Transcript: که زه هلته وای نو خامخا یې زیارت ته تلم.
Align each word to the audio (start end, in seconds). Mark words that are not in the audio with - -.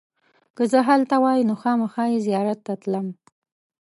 که 0.55 0.63
زه 0.71 0.79
هلته 0.89 1.15
وای 1.23 1.39
نو 1.49 1.55
خامخا 1.61 2.03
یې 2.13 2.19
زیارت 2.27 2.59
ته 2.67 2.73
تلم. 2.81 3.07